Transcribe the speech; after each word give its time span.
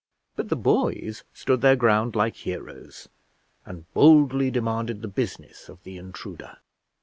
But 0.35 0.49
the 0.49 0.55
boys 0.55 1.23
stood 1.31 1.61
their 1.61 1.75
ground 1.75 2.15
like 2.15 2.37
heroes, 2.37 3.07
and 3.67 3.85
boldly 3.93 4.49
demanded 4.49 5.03
the 5.03 5.07
business 5.07 5.69
of 5.69 5.83
the 5.83 5.95
intruder. 5.97 6.57